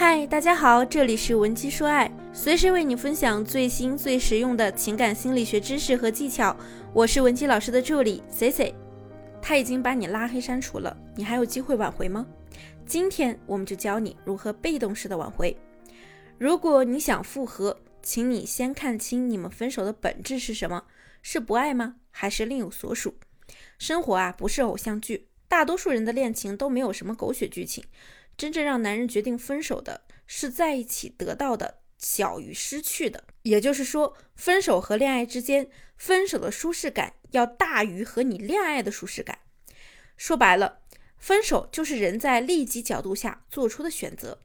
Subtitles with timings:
[0.00, 6.56] 嗨，大家好，这里是文姬说爱，随时为你分享最新最实用的情感心理学知识和技巧。
[6.94, 8.74] 我是文姬老师的助理 C C。
[9.42, 12.26] 他已经把你拉黑删除了，你还有机会挽回吗？
[12.86, 15.54] 今天我们就教你如何被动式的挽回。
[16.38, 20.82] 如果你想复合，请你先看清你们分手的本质是什么：
[21.20, 21.96] 是不爱吗？
[22.10, 23.16] 还是另有所属？
[23.78, 27.84] 生活啊，不是偶像剧，大多数人的恋情都没有什么狗血剧情。
[28.40, 39.40] 真正让男人决定分手的是在一起得到的小于失去的，也就是说，分手和恋爱之间，分手的舒适感要大于和你恋爱的舒适感。
[40.16, 40.78] 说白了，
[41.18, 44.38] 分手就是人在利己角度下做出的选择。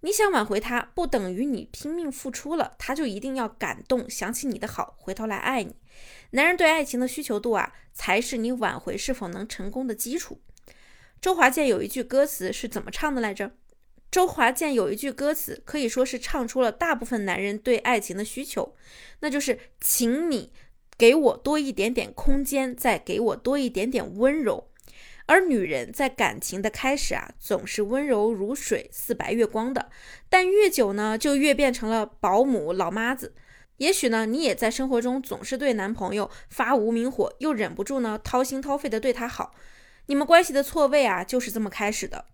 [0.00, 5.76] 你想挽回他，不等于你拼命付出了，他就一定要感动，想起你的好，回头来爱你。
[6.30, 10.40] 男人对爱情的需求度啊，才是你挽回是否能成功的基础。
[11.22, 13.52] 周华健有一句歌词是怎么唱的来着？
[14.10, 18.74] 周华健有一句歌词可以说是唱出了大部分男人对爱情的需求，
[19.20, 20.52] 那就是请你
[20.98, 24.68] 给我多一点点空间，再给我多一点点温柔。
[25.26, 29.90] 而女人在感情的开始啊，总是温柔如水、似白月光的，
[30.28, 33.32] 但越久呢，就越变成了保姆、老妈子。
[33.76, 39.54] 也许呢，你也在生活中总是对男朋友发无名火，又忍不住呢掏心掏肺的对他好。
[40.06, 42.24] 你们关系的错位啊，就是这么开始的。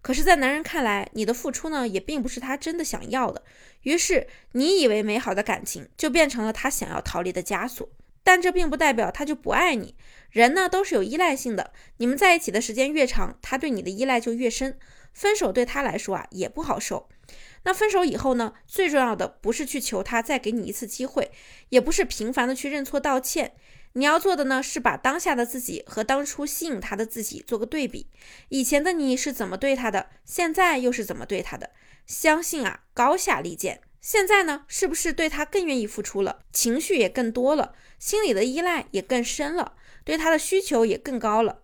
[0.00, 3.42] 可是，在男人看来，你的付出呢，也并不是他真的想要的。
[3.82, 7.88] 于是，你以为美好的感情，就变成了他想要逃离的枷锁。
[8.24, 9.96] 但这并不代表他就不爱你。
[10.30, 11.72] 人呢，都是有依赖性的。
[11.98, 14.78] 你们在一起的时间越长，他对你的依赖就越深。
[15.12, 17.08] 分手对他来说啊，也不好受。
[17.64, 21.30] 那分手以后呢，最重要的不是去求他再给你一次机会，
[21.68, 23.54] 也不是频繁的去认错道歉。
[23.94, 28.08] 你要做的呢，是把当下的自己和当初吸引他的自己做个对比。
[28.48, 31.70] 以前的你是怎么对他的，现在又是怎么对他的？
[32.06, 33.80] 相信啊，高下立见。
[34.00, 41.60] 现在呢，是不是对他更愿意付出了，情绪也更多了，心里的依赖也更深了，对他的需求也更高了？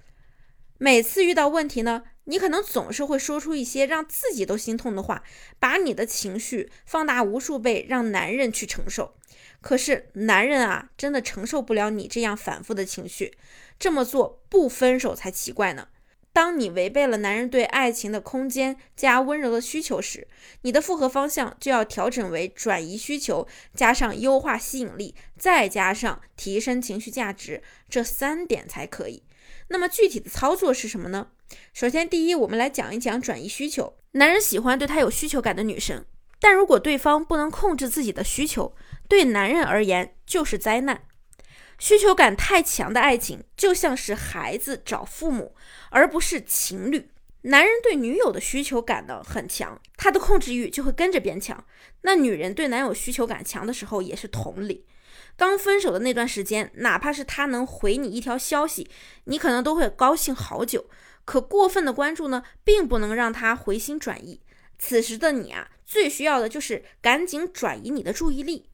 [0.77, 5.25] 每次遇到问题呢，你可能总是会说出一些让自己都心痛的话，
[5.59, 9.15] 把你的情绪放大无数倍，让男人去承受。
[9.63, 13.37] 可是男人啊，真的承受不了你这样反复的情绪，
[13.79, 15.89] 这么做不分手才奇怪呢。
[16.31, 20.29] 当你违背了男人对爱情的空间加温柔的需求时，
[20.61, 29.23] 你的复合方向就要调整为转移需求，加上优化吸引力，再加上提升情绪价值，这三点才可以。
[29.69, 31.29] 那么具体的操作是什么呢？
[31.73, 33.95] 首先，第一，我们来讲一讲转移需求。
[34.13, 36.05] 男人喜欢对他有需求感的女生，
[36.41, 38.75] 但如果对方不能控制自己的需求，
[39.09, 41.03] 对男人而言就是灾难。
[41.79, 45.55] 需求感太强的爱情就像是孩子找父母，
[45.91, 47.11] 而不是情侣。
[47.43, 51.65] 男人对女友的需求感呢很强，他的控制欲就会跟着变强。
[52.03, 54.85] 那女人对男友需求感强的时候也是同理。
[55.37, 58.91] 刚分手的那段时间，哪怕是他能回你一条消息，
[59.25, 60.87] 你可能都会高兴好久。
[61.29, 64.41] 可过分的关注呢，并不能让他回心转意。
[64.79, 68.71] 此时的你啊，最需要的就是赶紧转移你的注意力。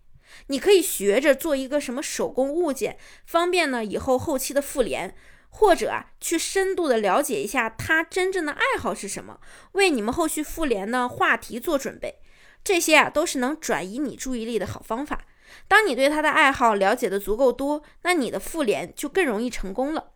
[0.46, 5.16] 你可以学着做一个什么手工物件，方便呢以后后期的复联，
[5.48, 9.40] 或者啊去深度的了解一下他真正的爱好是什么，
[9.72, 12.20] 为你们后续复联呢话题做准备。
[12.62, 15.26] 这些啊都是能转移你注意力的好方法。
[15.66, 20.12] 当你对他的爱好了解的足够多，那你的复联就更容易成功了。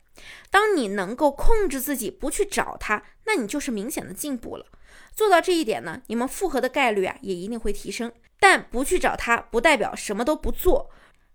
[0.50, 4.66] 当你能够控制自己不去找他，那你就是明显的进步了。
[5.14, 8.12] 做到这一点呢，你们复合的概率啊也一定会提升。
[8.40, 10.90] 但不去找他，不代表什么都不做。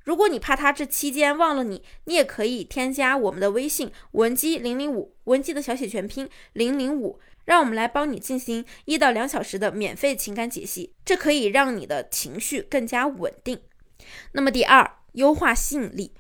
[0.06, 13.62] 如果你怕他这期间忘了你，你也可以添加我们的微信文姬零零五，文姬的小写全拼零零五，让我们来帮你进行一到两小时的免费情感解析，这可以让你的情绪更加稳定。
[14.32, 16.14] 那么第二，优化吸引力，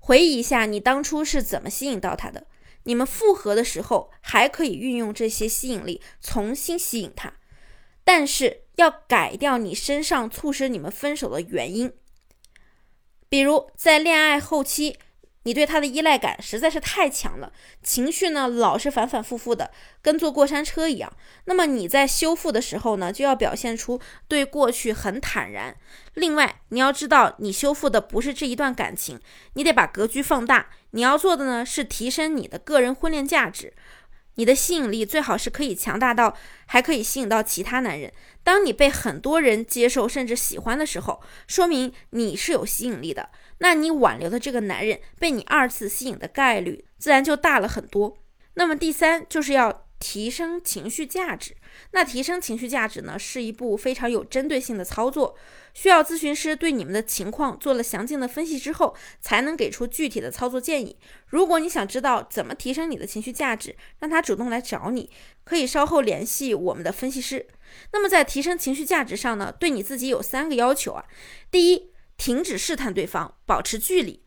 [0.00, 2.48] 回忆一下你当初是怎么吸引到他的，
[2.82, 7.34] 你们复合的时候还可以运用这些吸引力重新吸引他，
[8.02, 8.64] 但是。
[8.76, 11.92] 要改掉你身上促使你们分手的原因，
[13.28, 14.96] 比如在恋爱后期，
[15.44, 17.52] 你对他的依赖感实在是太强了，
[17.82, 19.70] 情绪呢老是反反复复的，
[20.02, 21.10] 跟坐过山车一样。
[21.46, 23.98] 那么你在修复的时候呢，就要表现出
[24.28, 25.74] 对过去很坦然。
[26.14, 29.18] 另外，你要知道，你修复的不是这一段感情，
[29.54, 30.68] 你得把格局放大。
[30.90, 33.72] 你要做的呢，是提升你的个人婚恋价值。
[34.36, 36.36] 你的吸引力最好是可以强大到
[36.66, 38.12] 还可以吸引到其他男人。
[38.42, 43.28] 当你被很多人接受甚至喜欢的时候，说明你是有吸引力的。
[43.58, 48.16] 那你挽留的这个男人被你二次吸引的概率自然就大了很多。
[48.54, 51.54] 那么第三就是要提升情绪价值。
[51.92, 55.36] 那提升情绪价值呢，是一步非常有针对性的操作，
[55.72, 60.96] 需要咨询师对你们的情况做了详尽的分析之后，才能给出具体的操作建议。
[61.26, 65.08] 如果你想知道怎么提升你的情绪价值，让他主动来找你，
[65.44, 67.46] 可以稍后联系我们的分析师。
[67.92, 71.04] 那么在提升情绪价值上呢，对你自己有三个要求啊。
[71.50, 74.22] 第一，停止试探对方，保持距离。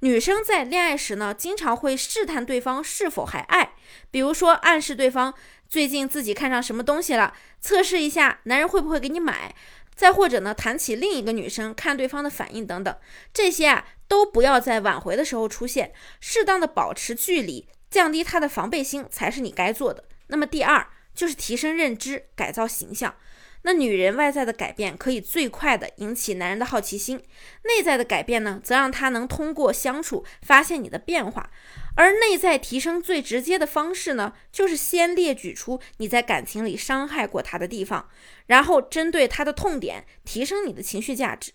[0.00, 3.74] 女生在恋爱时呢，经常会试探对方是否还爱，
[4.10, 5.32] 比如说暗示对方
[5.68, 9.54] 最近自己看上什么东西了，测试一下男人会不会给你买，
[9.94, 12.96] 再或者呢，谈起另一个女生，看对方的反应等等，
[13.32, 20.04] 这些啊都不要在挽回的时候出现，适当的保持距离，降低他的防备心才是你该做的。
[20.28, 23.14] 那么第二就是提升认知，改造形象。
[23.62, 27.22] 那女人外在的改变可以最快的引起男人的好奇心，
[27.64, 31.50] 内在的改变呢，则让他能通过相处发现你的变化。
[31.96, 38.08] 而内在提升最直接的方式呢，就是先列举出你在感情里伤害过他的地方，
[38.46, 41.52] 然后针对他的痛点提升你的情绪价值。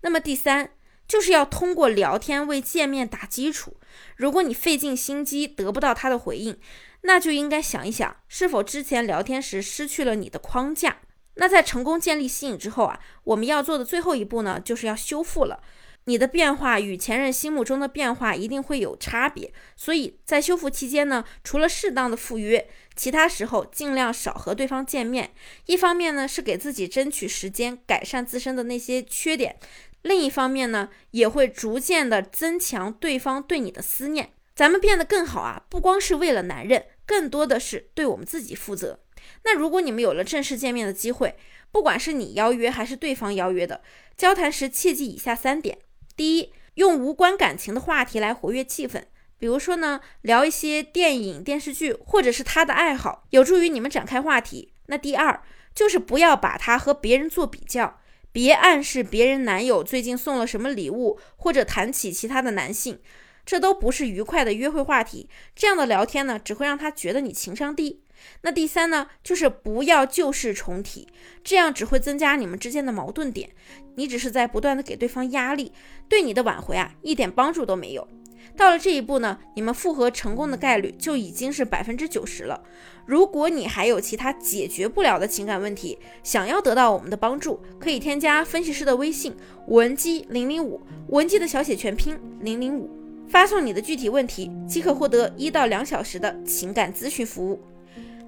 [0.00, 0.70] 那么第三，
[1.06, 3.76] 就是要通过聊天为见面打基础。
[4.16, 6.58] 如果你费尽心机得不到他的回应，
[7.02, 10.98] 那就应该想一想，是否之前聊天时失去了你的框架。
[11.34, 15.60] 那在成功建立吸引之后啊，我们要做的最后一步呢，就是要修复了。
[16.06, 25.32] 你的变化与前任心目中的变化一定会有差别，所以在修复期间呢，除了适当的赴约，其他时候尽量少和对方见面。
[25.64, 29.54] 一方面呢，是给自己争取时间改善自身的那些缺点；
[30.02, 34.30] 另一方面呢，也会逐渐的增强对方对你的思念。
[34.54, 39.00] 咱们变得更好啊，不光是为了男人，更多的是对我们自己负责。
[39.44, 41.36] 那如果你们有了正式见面的机会，
[41.72, 43.82] 不管是你邀约还是对方邀约的，
[44.16, 45.78] 交谈时切记以下三点：
[46.16, 49.02] 第一，用无关感情的话题来活跃气氛，
[49.38, 54.72] 比如说呢，聊一些电影、电视剧，或者是他的爱好，有助于你们展开话题。
[54.86, 55.42] 那第二，
[55.74, 63.00] 就是不要把他和别人做比较，别暗示别人男友最近送了什么礼物，或者谈起其他的男性，
[63.44, 65.28] 这都不是愉快的约会话题。
[65.54, 68.00] 这样的聊天呢，只会让他觉得你情商低。
[68.42, 71.08] 那第三呢，就是不要旧事重提，
[71.42, 73.50] 这样只会增加你们之间的矛盾点。
[73.96, 75.72] 你只是在不断的给对方压力，
[76.08, 78.08] 对你的挽回啊一点帮助都没有。
[78.56, 82.62] 到了这一步呢，你们复合成功的概率就已经是百分之九十了。
[83.04, 89.34] 如果你还有其他解决不了的情感问题，想要得到我们的帮助，可以添加分析师的微信
[89.68, 92.88] 文姬零零五，文姬的小写全拼零零五，
[93.34, 97.60] 发送你的具体问题，即可获得一到两小时的情感咨询服务。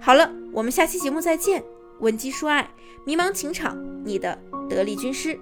[0.00, 1.62] 好了，我们下期节目再见。
[2.00, 2.68] 文姬说爱，
[3.04, 4.36] 迷茫情场，你的
[4.68, 5.38] 得力军师。